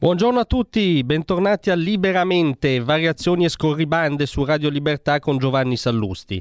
Buongiorno 0.00 0.38
a 0.38 0.44
tutti, 0.44 1.02
bentornati 1.02 1.70
a 1.70 1.74
Liberamente, 1.74 2.78
variazioni 2.78 3.44
e 3.44 3.48
scorribande 3.48 4.26
su 4.26 4.44
Radio 4.44 4.68
Libertà 4.68 5.18
con 5.18 5.38
Giovanni 5.38 5.76
Sallusti. 5.76 6.40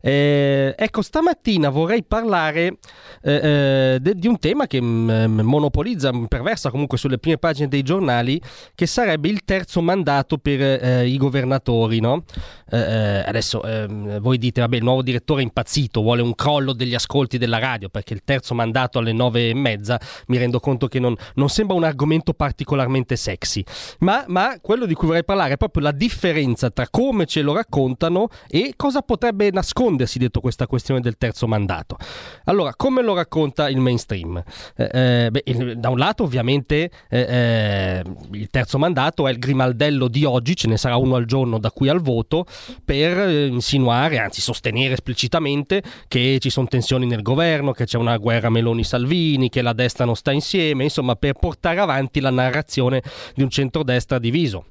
Eh, 0.00 0.74
ecco, 0.76 1.02
stamattina 1.02 1.68
vorrei 1.68 2.02
parlare 2.02 2.78
eh, 3.22 3.32
eh 3.32 3.98
de, 4.00 4.14
di 4.16 4.26
un 4.26 4.40
tema 4.40 4.66
che 4.66 4.80
m- 4.80 5.26
mm, 5.28 5.40
monopolizza, 5.42 6.10
perversa 6.26 6.72
comunque 6.72 6.98
sulle 6.98 7.18
prime 7.18 7.38
pagine 7.38 7.68
dei 7.68 7.82
giornali, 7.82 8.42
che 8.74 8.86
sarebbe 8.86 9.28
il 9.28 9.44
terzo 9.44 9.80
mandato 9.80 10.38
per 10.38 10.60
eh, 10.60 11.06
i 11.06 11.16
governatori. 11.16 12.00
No? 12.00 12.24
Eh, 12.68 12.76
eh, 12.76 13.24
adesso 13.24 13.62
ehm, 13.62 14.18
voi 14.18 14.36
dite, 14.36 14.62
vabbè, 14.62 14.78
il 14.78 14.82
nuovo 14.82 15.02
direttore 15.02 15.42
è 15.42 15.44
impazzito, 15.44 16.02
vuole 16.02 16.22
un 16.22 16.34
crollo 16.34 16.72
degli 16.72 16.94
ascolti 16.94 17.38
della 17.38 17.60
radio, 17.60 17.88
perché 17.88 18.14
il 18.14 18.22
terzo 18.24 18.52
mandato 18.52 18.98
alle 18.98 19.12
nove 19.12 19.50
e 19.50 19.54
mezza, 19.54 20.00
mi 20.26 20.38
rendo 20.38 20.58
conto 20.58 20.88
che 20.88 20.98
non, 20.98 21.14
non 21.34 21.48
sembra 21.48 21.76
un 21.76 21.84
argomento 21.84 22.34
particolarmente 22.34 22.94
particolarmente 22.96 23.16
sexy. 23.16 23.64
Ma, 24.00 24.24
ma, 24.28 24.58
quello 24.60 24.86
di 24.86 24.94
cui 24.94 25.08
vorrei 25.08 25.24
parlare 25.24 25.54
è 25.54 25.56
proprio 25.56 25.82
la 25.82 25.92
differenza 25.92 26.70
tra 26.70 26.88
come 26.88 27.26
ce 27.26 27.42
lo 27.42 27.52
raccontano 27.52 28.28
e 28.48 28.74
cosa 28.76 29.02
potrebbe 29.02 29.50
nascondersi 29.50 30.18
dietro 30.18 30.40
questa 30.40 30.66
questione 30.66 31.00
del 31.00 31.16
terzo 31.18 31.46
mandato. 31.46 31.96
Allora, 32.44 32.74
come 32.74 33.02
lo 33.02 33.14
racconta 33.14 33.68
il 33.68 33.78
mainstream? 33.78 34.42
Eh, 34.76 34.90
eh, 34.92 35.30
beh, 35.30 35.42
il, 35.46 35.78
da 35.78 35.90
un 35.90 35.98
lato, 35.98 36.22
ovviamente, 36.22 36.90
eh, 37.08 37.20
eh, 37.20 38.02
il 38.32 38.48
terzo 38.50 38.78
mandato 38.78 39.26
è 39.26 39.30
il 39.30 39.38
grimaldello 39.38 40.08
di 40.08 40.24
oggi, 40.24 40.56
ce 40.56 40.68
ne 40.68 40.76
sarà 40.76 40.96
uno 40.96 41.16
al 41.16 41.24
giorno 41.26 41.58
da 41.58 41.70
qui 41.70 41.88
al 41.88 42.00
voto, 42.00 42.46
per 42.84 43.18
eh, 43.18 43.46
insinuare, 43.46 44.18
anzi 44.18 44.40
sostenere 44.40 44.94
esplicitamente 44.94 45.82
che 46.08 46.38
ci 46.40 46.50
sono 46.50 46.66
tensioni 46.66 47.06
nel 47.06 47.22
governo, 47.22 47.72
che 47.72 47.84
c'è 47.84 47.98
una 47.98 48.16
guerra 48.16 48.50
Meloni-Salvini, 48.50 49.48
che 49.48 49.62
la 49.62 49.72
destra 49.72 50.04
non 50.04 50.16
sta 50.16 50.32
insieme, 50.32 50.84
insomma, 50.84 51.16
per 51.16 51.34
portare 51.34 51.80
avanti 51.80 52.20
la 52.20 52.30
narrazione 52.30 52.85
narrazione 52.90 53.02
di 53.34 53.42
un 53.42 53.50
centrodestra 53.50 54.18
diviso 54.18 54.66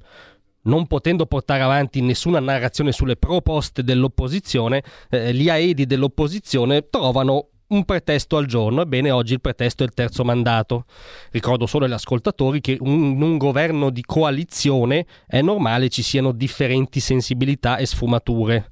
non 0.65 0.87
potendo 0.87 1.27
portare 1.27 1.61
avanti 1.61 2.01
nessuna 2.01 2.39
narrazione 2.39 2.91
sulle 2.91 3.17
proposte 3.17 3.83
dell'opposizione, 3.83 4.81
eh, 5.11 5.31
gli 5.31 5.47
aedi 5.47 5.85
dell'opposizione 5.85 6.89
trovano 6.89 7.49
un 7.67 7.85
pretesto 7.85 8.35
al 8.35 8.47
giorno. 8.47 8.81
Ebbene, 8.81 9.11
oggi 9.11 9.33
il 9.33 9.41
pretesto 9.41 9.83
è 9.83 9.85
il 9.85 9.93
terzo 9.93 10.23
mandato. 10.23 10.85
Ricordo 11.29 11.67
solo 11.67 11.85
agli 11.85 11.91
ascoltatori 11.91 12.61
che 12.61 12.79
in 12.81 13.21
un 13.21 13.37
governo 13.37 13.91
di 13.91 14.01
coalizione 14.03 15.05
è 15.27 15.41
normale 15.43 15.89
ci 15.89 16.01
siano 16.01 16.31
differenti 16.31 16.99
sensibilità 16.99 17.77
e 17.77 17.85
sfumature. 17.85 18.69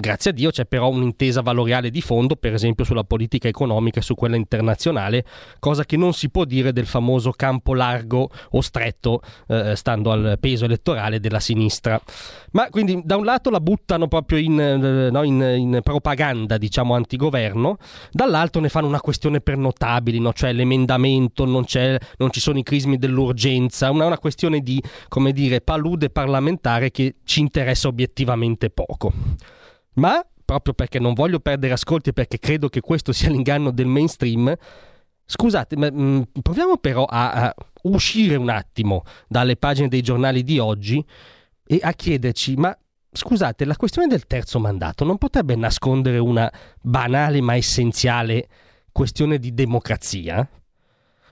Grazie 0.00 0.30
a 0.30 0.32
Dio 0.32 0.50
c'è 0.52 0.64
però 0.64 0.90
un'intesa 0.90 1.40
valoriale 1.40 1.90
di 1.90 2.00
fondo, 2.00 2.36
per 2.36 2.54
esempio 2.54 2.84
sulla 2.84 3.02
politica 3.02 3.48
economica 3.48 3.98
e 3.98 4.02
su 4.04 4.14
quella 4.14 4.36
internazionale, 4.36 5.24
cosa 5.58 5.84
che 5.84 5.96
non 5.96 6.12
si 6.12 6.30
può 6.30 6.44
dire 6.44 6.72
del 6.72 6.86
famoso 6.86 7.32
campo 7.32 7.74
largo 7.74 8.30
o 8.50 8.60
stretto, 8.60 9.20
eh, 9.48 9.74
stando 9.74 10.12
al 10.12 10.36
peso 10.38 10.66
elettorale 10.66 11.18
della 11.18 11.40
sinistra. 11.40 12.00
Ma 12.52 12.68
quindi 12.70 13.00
da 13.02 13.16
un 13.16 13.24
lato 13.24 13.50
la 13.50 13.58
buttano 13.58 14.06
proprio 14.06 14.38
in, 14.38 14.60
eh, 14.60 15.10
no, 15.10 15.24
in, 15.24 15.40
in 15.40 15.80
propaganda, 15.82 16.58
diciamo, 16.58 16.94
antigoverno, 16.94 17.78
dall'altro 18.12 18.60
ne 18.60 18.68
fanno 18.68 18.86
una 18.86 19.00
questione 19.00 19.40
per 19.40 19.56
notabili, 19.56 20.20
no? 20.20 20.32
cioè 20.32 20.52
l'emendamento, 20.52 21.44
non, 21.44 21.64
non, 22.18 22.30
ci 22.30 22.38
sono 22.38 22.58
i 22.60 22.62
crismi 22.62 22.98
dell'urgenza, 22.98 23.90
una, 23.90 24.06
una 24.06 24.18
questione 24.18 24.60
di, 24.60 24.80
come 25.08 25.32
dire, 25.32 25.60
palude 25.60 26.08
parlamentare 26.08 26.92
che 26.92 27.16
ci 27.24 27.40
interessa 27.40 27.88
obiettivamente 27.88 28.70
poco. 28.70 29.12
Ma 29.98 30.24
proprio 30.44 30.72
perché 30.72 30.98
non 30.98 31.12
voglio 31.12 31.40
perdere 31.40 31.74
ascolti 31.74 32.08
e 32.08 32.12
perché 32.14 32.38
credo 32.38 32.68
che 32.68 32.80
questo 32.80 33.12
sia 33.12 33.28
l'inganno 33.30 33.70
del 33.70 33.86
mainstream, 33.86 34.54
scusate, 35.26 35.76
ma, 35.76 35.90
mh, 35.90 36.00
mm, 36.00 36.22
proviamo 36.40 36.78
però 36.78 37.04
a, 37.04 37.32
a 37.32 37.54
uscire 37.82 38.36
un 38.36 38.48
attimo 38.48 39.04
dalle 39.26 39.56
pagine 39.56 39.88
dei 39.88 40.00
giornali 40.00 40.42
di 40.42 40.58
oggi 40.58 41.04
e 41.66 41.80
a 41.82 41.92
chiederci, 41.92 42.54
ma 42.56 42.76
scusate, 43.12 43.64
la 43.66 43.76
questione 43.76 44.08
del 44.08 44.26
terzo 44.26 44.58
mandato 44.58 45.04
non 45.04 45.18
potrebbe 45.18 45.54
nascondere 45.54 46.18
una 46.18 46.50
banale 46.80 47.42
ma 47.42 47.56
essenziale 47.56 48.48
questione 48.90 49.38
di 49.38 49.52
democrazia? 49.52 50.48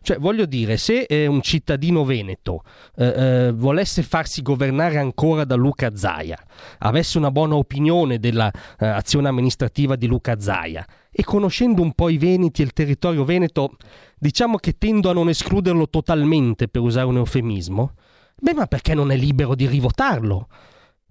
Cioè, 0.06 0.18
voglio 0.18 0.46
dire, 0.46 0.76
se 0.76 1.00
eh, 1.00 1.26
un 1.26 1.42
cittadino 1.42 2.04
veneto 2.04 2.62
eh, 2.94 3.06
eh, 3.06 3.52
volesse 3.52 4.04
farsi 4.04 4.40
governare 4.40 4.98
ancora 4.98 5.42
da 5.42 5.56
Luca 5.56 5.96
Zaia, 5.96 6.38
avesse 6.78 7.18
una 7.18 7.32
buona 7.32 7.56
opinione 7.56 8.20
dell'azione 8.20 9.26
eh, 9.26 9.28
amministrativa 9.28 9.96
di 9.96 10.06
Luca 10.06 10.38
Zaia 10.38 10.86
e 11.10 11.24
conoscendo 11.24 11.82
un 11.82 11.90
po' 11.90 12.08
i 12.08 12.18
veneti 12.18 12.62
e 12.62 12.66
il 12.66 12.72
territorio 12.72 13.24
veneto, 13.24 13.78
diciamo 14.16 14.58
che 14.58 14.78
tendo 14.78 15.10
a 15.10 15.12
non 15.12 15.28
escluderlo 15.28 15.88
totalmente, 15.88 16.68
per 16.68 16.82
usare 16.82 17.06
un 17.06 17.16
eufemismo, 17.16 17.94
beh, 18.40 18.54
ma 18.54 18.66
perché 18.66 18.94
non 18.94 19.10
è 19.10 19.16
libero 19.16 19.56
di 19.56 19.66
rivotarlo? 19.66 20.46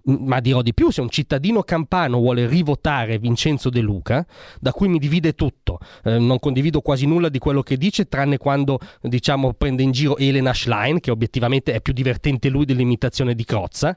Ma 0.06 0.40
dirò 0.40 0.62
di 0.62 0.74
più, 0.74 0.90
se 0.90 1.00
un 1.00 1.08
cittadino 1.08 1.62
campano 1.62 2.18
vuole 2.18 2.46
rivotare 2.46 3.18
Vincenzo 3.18 3.70
De 3.70 3.80
Luca, 3.80 4.24
da 4.60 4.72
cui 4.72 4.88
mi 4.88 4.98
divide 4.98 5.34
tutto, 5.34 5.78
eh, 6.04 6.18
non 6.18 6.38
condivido 6.38 6.80
quasi 6.80 7.06
nulla 7.06 7.28
di 7.28 7.38
quello 7.38 7.62
che 7.62 7.76
dice, 7.76 8.08
tranne 8.08 8.38
quando 8.38 8.78
diciamo 9.00 9.52
prende 9.54 9.82
in 9.82 9.90
giro 9.90 10.16
Elena 10.16 10.52
Schlein, 10.52 11.00
che 11.00 11.10
obiettivamente 11.10 11.72
è 11.72 11.80
più 11.80 11.92
divertente 11.92 12.48
lui 12.48 12.64
dell'imitazione 12.64 13.34
di 13.34 13.44
Crozza, 13.44 13.96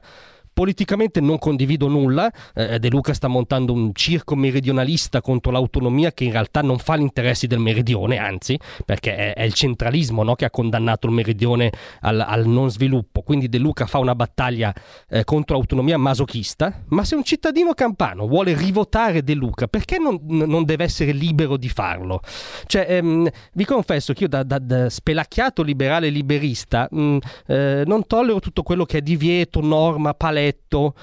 Politicamente 0.60 1.22
non 1.22 1.38
condivido 1.38 1.88
nulla, 1.88 2.30
eh, 2.54 2.78
De 2.78 2.90
Luca 2.90 3.14
sta 3.14 3.28
montando 3.28 3.72
un 3.72 3.94
circo 3.94 4.36
meridionalista 4.36 5.22
contro 5.22 5.50
l'autonomia 5.50 6.12
che 6.12 6.24
in 6.24 6.32
realtà 6.32 6.60
non 6.60 6.76
fa 6.76 6.98
gli 6.98 7.00
interessi 7.00 7.46
del 7.46 7.60
meridione, 7.60 8.18
anzi, 8.18 8.60
perché 8.84 9.16
è, 9.16 9.32
è 9.36 9.42
il 9.44 9.54
centralismo 9.54 10.22
no, 10.22 10.34
che 10.34 10.44
ha 10.44 10.50
condannato 10.50 11.06
il 11.06 11.14
meridione 11.14 11.72
al, 12.00 12.20
al, 12.20 12.46
non 12.46 12.70
sviluppo. 12.70 13.22
Quindi 13.22 13.48
De 13.48 13.56
Luca 13.56 13.86
fa 13.86 14.00
una 14.00 14.14
battaglia 14.14 14.70
eh, 15.08 15.24
contro 15.24 15.56
l'autonomia 15.56 15.96
masochista, 15.96 16.82
ma 16.88 17.06
se 17.06 17.14
un 17.14 17.24
cittadino 17.24 17.72
campano 17.72 18.26
vuole 18.26 18.54
rivotare 18.54 19.22
De 19.22 19.32
Luca, 19.32 19.66
perché 19.66 19.96
non, 19.96 20.20
non 20.26 20.66
deve 20.66 20.84
essere 20.84 21.12
libero 21.12 21.56
di 21.56 21.70
farlo? 21.70 22.20
Cioè, 22.66 22.84
ehm, 22.86 23.26
vi 23.54 23.64
confesso 23.64 24.12
che 24.12 24.24
io 24.24 24.28
da, 24.28 24.42
da, 24.42 24.58
da 24.58 24.90
spelacchiato 24.90 25.62
liberale 25.62 26.10
liberista 26.10 26.86
mh, 26.90 27.00
mm, 27.00 27.18
eh, 27.46 27.82
non 27.86 28.06
tollero 28.06 28.40
tutto 28.40 28.62
quello 28.62 28.84
che 28.84 28.98
è 28.98 29.00
divieto, 29.00 29.62
norma, 29.62 30.12
palestra, 30.12 30.48
detto 30.50 30.94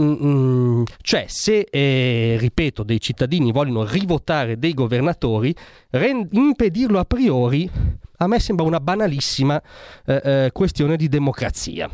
Mm, 0.00 0.84
cioè, 1.02 1.24
se, 1.26 1.66
eh, 1.68 2.36
ripeto, 2.38 2.84
dei 2.84 3.00
cittadini 3.00 3.50
vogliono 3.50 3.84
rivotare 3.84 4.56
dei 4.56 4.72
governatori, 4.72 5.52
rend- 5.90 6.32
impedirlo 6.32 7.00
a 7.00 7.04
priori 7.04 7.68
a 8.18 8.26
me 8.26 8.38
sembra 8.38 8.64
una 8.64 8.80
banalissima 8.80 9.60
eh, 10.06 10.20
eh, 10.24 10.50
questione 10.52 10.96
di 10.96 11.08
democrazia. 11.08 11.90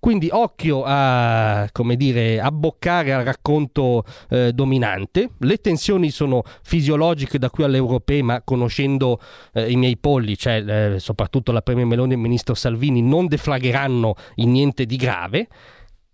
Quindi 0.00 0.28
occhio 0.30 0.84
a, 0.86 1.68
come 1.72 1.96
dire, 1.96 2.40
abboccare 2.40 3.12
al 3.12 3.24
racconto 3.24 4.04
eh, 4.30 4.52
dominante. 4.52 5.30
Le 5.38 5.56
tensioni 5.56 6.10
sono 6.10 6.42
fisiologiche 6.62 7.38
da 7.38 7.50
qui 7.50 7.64
alle 7.64 7.78
europee, 7.78 8.22
ma 8.22 8.40
conoscendo 8.42 9.20
eh, 9.52 9.68
i 9.68 9.74
miei 9.74 9.96
polli, 9.96 10.38
cioè 10.38 10.64
eh, 10.94 11.00
soprattutto 11.00 11.50
la 11.50 11.62
Premier 11.62 11.86
Meloni 11.86 12.12
e 12.12 12.14
il 12.14 12.20
Ministro 12.20 12.54
Salvini, 12.54 13.02
non 13.02 13.26
deflagheranno 13.26 14.14
in 14.36 14.52
niente 14.52 14.86
di 14.86 14.96
grave. 14.96 15.48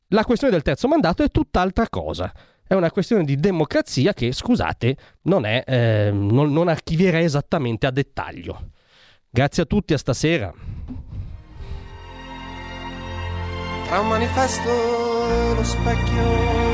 La 0.08 0.24
questione 0.24 0.52
del 0.52 0.62
terzo 0.62 0.86
mandato 0.88 1.22
è 1.22 1.30
tutt'altra 1.30 1.88
cosa. 1.88 2.32
È 2.66 2.74
una 2.74 2.90
questione 2.90 3.24
di 3.24 3.36
democrazia 3.36 4.12
che, 4.12 4.32
scusate, 4.32 4.96
non, 5.22 5.44
è, 5.44 5.64
eh, 5.66 6.10
non, 6.12 6.52
non 6.52 6.68
archivierei 6.68 7.24
esattamente 7.24 7.86
a 7.86 7.90
dettaglio. 7.90 8.70
Grazie 9.30 9.64
a 9.64 9.66
tutti, 9.66 9.92
a 9.92 9.98
stasera. 9.98 10.52
Tra 13.86 14.00
un 14.00 14.08
manifesto 14.08 15.54
lo 15.54 15.64
specchio 15.64 16.73